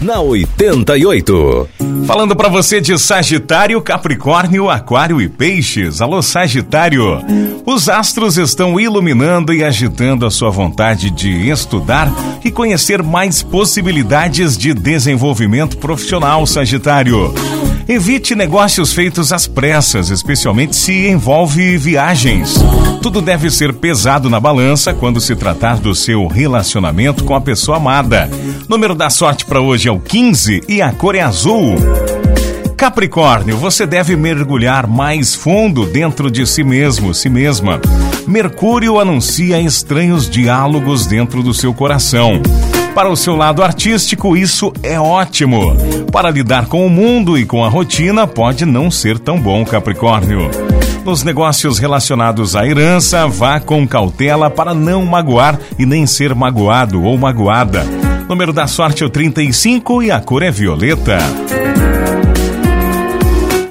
na 0.00 0.20
88. 0.20 1.68
Falando 2.06 2.34
para 2.34 2.48
você 2.48 2.80
de 2.80 2.96
Sagitário, 2.98 3.80
Capricórnio, 3.80 4.70
Aquário 4.70 5.20
e 5.20 5.28
Peixes. 5.28 6.00
Alô, 6.00 6.22
Sagitário. 6.22 7.20
Os 7.66 7.88
astros 7.88 8.38
estão 8.38 8.78
iluminando 8.78 9.52
e 9.52 9.62
agitando 9.62 10.24
a 10.24 10.30
sua 10.30 10.50
vontade 10.50 11.10
de 11.10 11.50
estudar 11.50 12.10
e 12.44 12.50
conhecer 12.50 13.02
mais 13.02 13.42
possibilidades 13.42 14.56
de 14.56 14.72
desenvolvimento 14.72 15.76
profissional, 15.76 16.46
Sagitário. 16.46 17.34
Evite 17.88 18.34
negócios 18.34 18.92
feitos 18.92 19.32
às 19.32 19.46
pressas, 19.46 20.10
especialmente 20.10 20.76
se 20.76 21.08
envolve 21.08 21.78
viagens. 21.78 22.54
Tudo 23.00 23.22
deve 23.22 23.50
ser 23.50 23.72
pesado 23.72 24.28
na 24.28 24.38
balança 24.38 24.92
quando 24.92 25.22
se 25.22 25.34
tratar 25.34 25.78
do 25.78 25.94
seu 25.94 26.26
relacionamento 26.26 27.24
com 27.24 27.34
a 27.34 27.40
pessoa 27.40 27.78
amada. 27.78 28.28
Número 28.68 28.94
da 28.94 29.08
sorte 29.08 29.46
para 29.46 29.62
hoje 29.62 29.88
é 29.88 29.90
o 29.90 29.98
15 29.98 30.64
e 30.68 30.82
a 30.82 30.92
cor 30.92 31.14
é 31.14 31.22
azul. 31.22 31.76
Capricórnio, 32.76 33.56
você 33.56 33.86
deve 33.86 34.14
mergulhar 34.16 34.86
mais 34.86 35.34
fundo 35.34 35.86
dentro 35.86 36.30
de 36.30 36.46
si 36.46 36.62
mesmo, 36.62 37.14
si 37.14 37.30
mesma. 37.30 37.80
Mercúrio 38.26 39.00
anuncia 39.00 39.62
estranhos 39.62 40.28
diálogos 40.28 41.06
dentro 41.06 41.42
do 41.42 41.54
seu 41.54 41.72
coração. 41.72 42.42
Para 42.98 43.10
o 43.10 43.16
seu 43.16 43.36
lado 43.36 43.62
artístico, 43.62 44.36
isso 44.36 44.72
é 44.82 44.98
ótimo. 44.98 45.76
Para 46.10 46.32
lidar 46.32 46.66
com 46.66 46.84
o 46.84 46.90
mundo 46.90 47.38
e 47.38 47.46
com 47.46 47.64
a 47.64 47.68
rotina, 47.68 48.26
pode 48.26 48.66
não 48.66 48.90
ser 48.90 49.20
tão 49.20 49.40
bom, 49.40 49.64
Capricórnio. 49.64 50.50
Nos 51.04 51.22
negócios 51.22 51.78
relacionados 51.78 52.56
à 52.56 52.66
herança, 52.66 53.28
vá 53.28 53.60
com 53.60 53.86
cautela 53.86 54.50
para 54.50 54.74
não 54.74 55.06
magoar 55.06 55.60
e 55.78 55.86
nem 55.86 56.08
ser 56.08 56.34
magoado 56.34 57.04
ou 57.04 57.16
magoada. 57.16 57.84
Número 58.28 58.52
da 58.52 58.66
sorte 58.66 59.04
é 59.04 59.06
o 59.06 59.10
35 59.10 60.02
e 60.02 60.10
a 60.10 60.20
cor 60.20 60.42
é 60.42 60.50
violeta. 60.50 61.18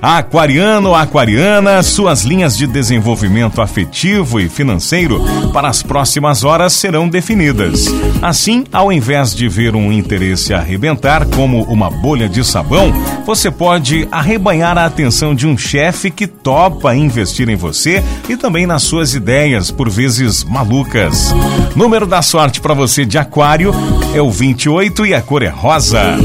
Aquariano, 0.02 0.94
aquariana, 0.94 1.81
suas 1.81 2.23
linhas 2.23 2.56
de 2.56 2.67
desenvolvimento 2.67 3.62
afetivo 3.62 4.39
e 4.39 4.48
financeiro 4.48 5.20
para 5.52 5.67
as 5.67 5.81
próximas 5.81 6.44
horas 6.44 6.73
serão 6.73 7.09
definidas. 7.09 7.86
Assim, 8.22 8.64
ao 8.72 8.92
invés 8.92 9.34
de 9.34 9.50
ver 9.50 9.76
um 9.76 9.92
interesse 9.92 10.54
arrebentar 10.54 11.26
como 11.26 11.64
uma 11.64 11.89
bolha 11.89 12.30
de 12.30 12.44
sabão, 12.44 12.94
você 13.26 13.50
pode 13.50 14.08
arrebanhar 14.12 14.78
a 14.78 14.86
atenção 14.86 15.34
de 15.34 15.48
um 15.48 15.58
chefe 15.58 16.11
que 16.11 16.28
topa 16.28 16.95
investir 16.95 17.50
em 17.50 17.56
você 17.56 18.04
e 18.30 18.38
também 18.38 18.67
nas 18.67 18.84
suas 18.84 19.16
ideias, 19.16 19.72
por 19.72 19.89
vezes 19.89 20.44
malucas. 20.44 21.34
Número 21.76 22.06
da 22.06 22.22
sorte 22.22 22.61
para 22.61 22.73
você 22.73 23.04
de 23.04 23.17
Aquário 23.17 23.73
é 24.14 24.22
o 24.22 24.30
28 24.30 25.06
e 25.08 25.14
a 25.14 25.22
cor 25.22 25.42
é 25.42 25.50
rosa. 25.50 26.17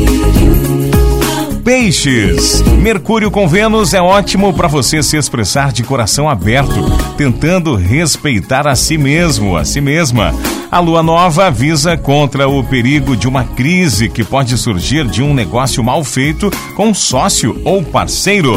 Peixes. 1.64 2.60
Mercúrio 2.80 3.30
com 3.30 3.46
Vênus 3.46 3.94
é 3.94 4.00
ótimo 4.00 4.52
para 4.52 4.66
você 4.66 5.00
se 5.02 5.16
expressar 5.16 5.72
de 5.72 5.84
coração 5.84 6.28
aberto, 6.28 6.74
tentando 7.16 7.77
respeitar 7.77 8.66
a 8.66 8.74
si 8.74 8.98
mesmo, 8.98 9.56
a 9.56 9.64
si 9.64 9.80
mesma. 9.80 10.34
A 10.70 10.80
lua 10.80 11.02
nova 11.02 11.46
avisa 11.46 11.96
contra 11.96 12.48
o 12.48 12.64
perigo 12.64 13.16
de 13.16 13.28
uma 13.28 13.44
crise 13.44 14.08
que 14.08 14.24
pode 14.24 14.58
surgir 14.58 15.06
de 15.06 15.22
um 15.22 15.33
negócio 15.33 15.84
mal 15.84 16.02
feito 16.02 16.50
com 16.74 16.92
sócio 16.92 17.60
ou 17.64 17.83
parceiro. 17.83 18.52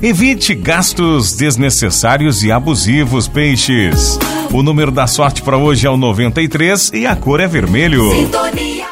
Evite 0.00 0.54
gastos 0.54 1.34
desnecessários 1.34 2.44
e 2.44 2.52
abusivos, 2.52 3.26
peixes. 3.26 4.16
O 4.52 4.62
número 4.62 4.92
da 4.92 5.08
sorte 5.08 5.42
para 5.42 5.56
hoje 5.56 5.86
é 5.86 5.90
o 5.90 5.96
93 5.96 6.92
e 6.94 7.04
a 7.04 7.16
cor 7.16 7.40
é 7.40 7.48
vermelho. 7.48 8.08
Sintonia. 8.12 8.88